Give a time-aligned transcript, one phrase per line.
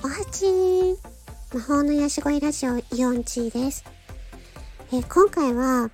[0.00, 0.96] おはちー
[1.52, 3.84] 魔法の癒し声ラジオイオンチーです。
[4.92, 5.90] えー、今回は、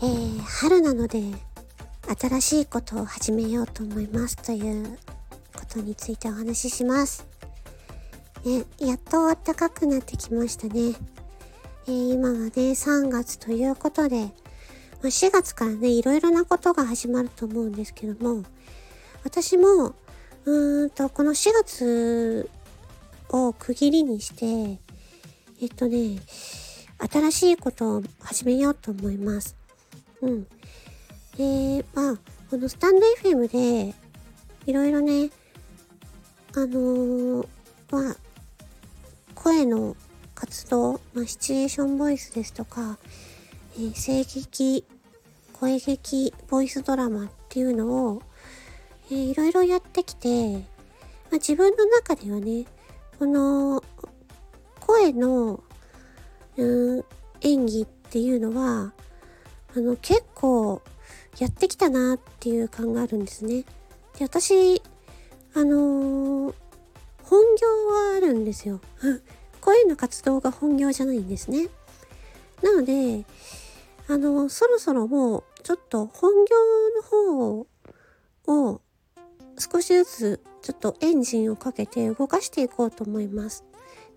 [0.00, 1.22] えー、春なので
[2.18, 4.98] 新しいことを始めようと思いますという
[5.54, 7.26] ことについてお話しします。
[8.44, 10.94] ね、やっと暖かくなってきましたね。
[11.86, 14.28] えー、今はね、3月ということで、ま
[15.04, 18.44] あ、4月からね、いろいろなことが始まると思うんですけども、
[19.24, 19.94] 私も
[20.46, 22.50] うーんと、この4月
[23.34, 24.80] を区切りにして、
[25.60, 26.20] えっとね、
[27.12, 29.56] 新しいことを始めようと思います。
[30.22, 30.46] うん。
[31.36, 32.16] で、まあ、
[32.48, 33.94] このスタンド FM で、
[34.66, 35.30] いろいろね、
[36.54, 37.46] あのー、
[37.90, 38.16] まあ、
[39.34, 39.96] 声の
[40.36, 42.98] 活動、まあ、シチュエーションボイスですとか、
[43.74, 44.84] えー、声劇、
[45.52, 48.22] 声劇、ボイスドラマっていうのを、
[49.10, 52.66] えー、いろいろやってきて、まあ、自分の中ではね、
[53.18, 53.82] この
[54.80, 55.62] 声の、
[56.56, 57.04] うん、
[57.40, 58.92] 演技っていうのは、
[59.76, 60.82] あの、結構
[61.38, 63.64] やってきたなっていう感があるんですね。
[64.18, 64.82] で、私、
[65.54, 66.54] あのー、
[67.22, 68.80] 本業はあるんですよ。
[69.60, 71.68] 声の活動が本業じゃないんですね。
[72.62, 73.24] なので、
[74.08, 76.56] あの、そろそろもう、ちょっと本業
[76.96, 77.63] の方を
[79.74, 83.64] 少しずつちょっとエンジンをかけて動かしていこうと思います。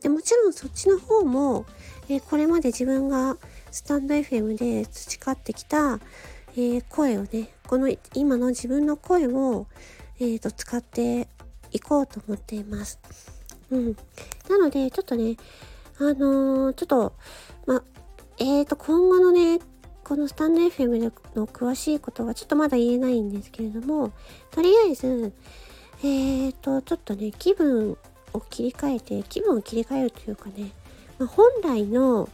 [0.02, 1.66] でもちろんそっちの方も、
[2.10, 3.38] えー、これまで自分が
[3.72, 6.00] スタンド FM で培ってきた、
[6.54, 9.66] えー、声をね、この今の自分の声を、
[10.20, 11.28] えーと、使って
[11.72, 13.00] いこうと思っています。
[13.72, 13.98] うん。
[14.48, 15.38] なので、ちょっとね、
[15.98, 17.14] あのー、ちょっと、
[17.66, 17.84] ま、
[18.38, 19.60] えーと、今後のね、
[20.08, 24.14] このスタンド FM の詳しいことはちょっとまだ言えないんですけれども、
[24.52, 25.34] とりあえず、
[26.02, 27.98] えーと、ちょっとね、気分
[28.32, 30.72] を切り替えて、気分を切り替えるというかね、
[31.20, 32.30] まあ、本来の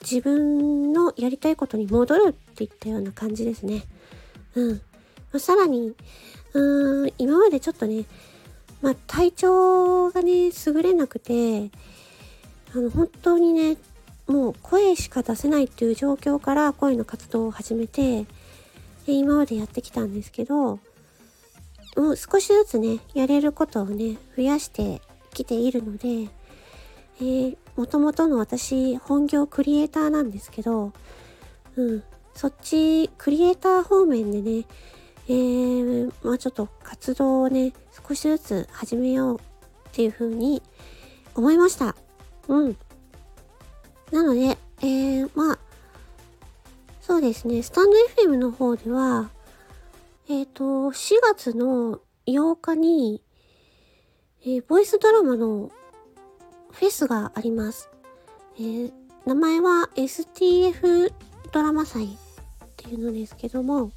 [0.00, 3.82] 自分のやりたいことに戻るっていったような感じですね。
[4.54, 4.76] うん。
[4.76, 4.80] ま
[5.34, 5.94] あ、さらに、
[6.54, 8.06] うーん、今までちょっとね、
[8.80, 11.70] まあ、体調がね、優れなくて、
[12.74, 13.76] あの、本当にね、
[14.32, 18.24] もう声しか出せないっていう状況から声の活動を始めて
[19.06, 20.78] で、今までやってきたんですけど、
[21.96, 25.02] もう少しずつね、やれることをね、増やして
[25.34, 26.30] きているので、
[27.20, 30.92] えー、もともとの私、本業クリエイターなんですけど、
[31.76, 32.02] うん、
[32.34, 34.64] そっち、クリエイター方面でね、
[35.28, 37.72] えー、まあちょっと活動をね、
[38.08, 39.40] 少しずつ始めようっ
[39.92, 40.62] ていう風に
[41.34, 41.94] 思いました。
[42.48, 42.76] うん。
[44.12, 45.58] なので、えー、まあ、
[47.00, 49.30] そうですね、スタンド FM の方では、
[50.28, 53.22] えっ、ー、と、4月の8日に、
[54.42, 55.70] えー、ボイスドラマの
[56.72, 57.88] フェスがあります。
[58.56, 58.92] えー、
[59.24, 61.10] 名前は STF
[61.50, 62.08] ドラマ祭っ
[62.76, 63.92] ていうのですけども、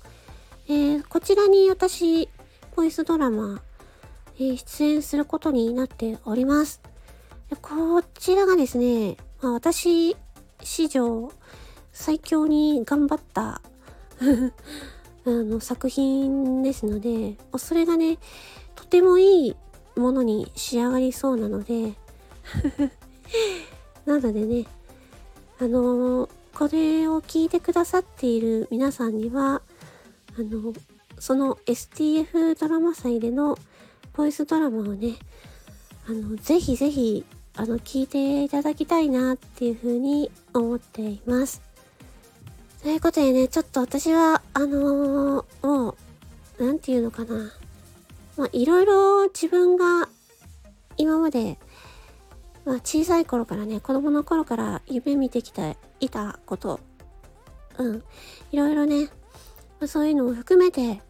[0.70, 2.30] えー、こちらに私、
[2.74, 3.62] ボイスドラマ、
[4.38, 6.82] えー、出演することになっております。
[7.62, 10.18] こちらがですね、まあ、私
[10.64, 11.32] 史上
[11.94, 13.62] 最強に頑張った
[15.24, 18.18] あの作品ですので、それがね、
[18.74, 19.56] とてもいい
[19.96, 21.94] ものに仕上がりそうなので
[24.08, 24.66] なのでね、
[25.60, 29.62] あのこれを聞いてくださっている皆さんには、
[30.40, 30.74] あの、
[31.20, 33.60] その STF ドラマ祭での
[34.14, 35.18] ボイスドラマをね、
[36.08, 37.24] あの、ぜひぜひ
[37.58, 41.62] あの、聞いていただきたいなっていうふうに思っています。
[42.84, 45.96] ということでね、ちょっと私は、あのー、も
[46.60, 47.54] う、なんていうのかな。
[48.36, 50.10] まあ、いろいろ自分が
[50.98, 51.58] 今まで、
[52.66, 56.82] まあ、小さい頃からね、子供の頃から夢見てきていたこと、
[57.78, 58.04] うん、
[58.52, 59.06] いろいろね、
[59.80, 61.02] まあ、そういうのも含めて、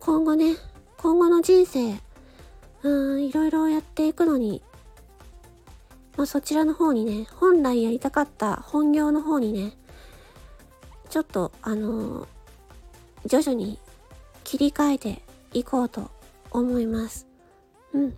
[0.00, 0.56] 今後ね、
[0.96, 2.00] 今後の人生、
[2.82, 4.62] うん、いろいろやっていくのに
[6.16, 9.76] まあ、そちらの方にね、本来やりたかった本業の方にね、
[11.10, 12.26] ちょっと、あのー、
[13.26, 13.78] 徐々に
[14.44, 15.22] 切り替えて
[15.52, 16.10] いこうと
[16.50, 17.26] 思います。
[17.92, 18.16] うん。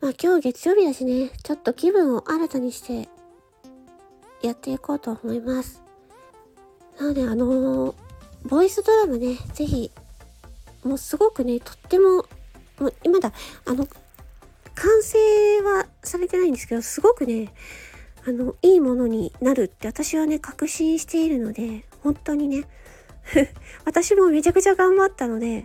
[0.00, 3.08] まあ今日月曜日だしね、ちょっと気分を新たにして
[4.42, 5.82] やっていこうと思います。
[6.98, 7.94] なので、あのー、
[8.44, 9.90] ボイスドラマね、ぜひ、
[10.84, 12.26] もうすごくね、とっても、
[12.78, 13.32] もう、まだ、
[13.64, 13.86] あの、
[14.74, 15.18] 完成
[15.62, 17.52] はされてないんですけど、すごくね、
[18.26, 22.64] あの、いいものになるって私はね、確信しているので、本当にね、
[23.84, 25.64] 私もめちゃくちゃ頑張ったので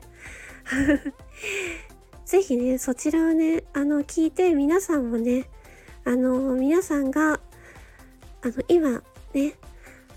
[2.25, 5.49] ぜひね、そちらをね、あの、聞いて皆さんもね、
[6.05, 7.39] あの、皆さんが、
[8.41, 9.01] あの、今、
[9.33, 9.55] ね、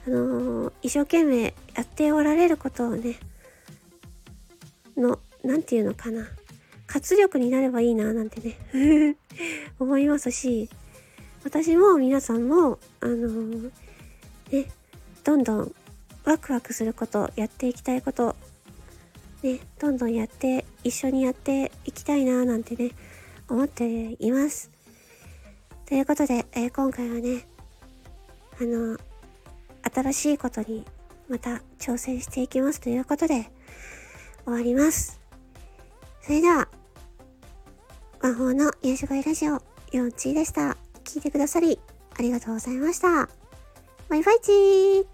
[0.07, 3.19] あの、一生懸命やっておられることをね、
[4.97, 6.29] の、なんていうのかな。
[6.93, 8.43] 活力になればいいな、なんて
[8.75, 9.17] ね、
[9.81, 10.69] 思いますし、
[11.43, 13.71] 私も皆さんも、あの
[14.51, 14.71] ね、
[15.25, 15.75] どんどん
[16.27, 18.37] ワクワクすること、やっていきたいこと、
[19.43, 22.91] ね、どんどんやって、一緒にやっていきたいな、なんてね、
[23.49, 24.71] 思っています。
[25.87, 27.47] ということで、えー、今回はね、
[28.61, 28.99] あの、
[29.95, 30.85] 新しいことに
[31.27, 33.51] また挑戦していきますということで、
[34.45, 35.19] 終わります。
[36.21, 36.69] それでは、
[38.23, 39.61] 魔法の癒し声ラジオ、
[39.91, 40.77] ヨンチーでした。
[41.03, 41.81] 聞いてくださり、
[42.17, 43.29] ありがとうございました。
[44.09, 45.12] バイバイチー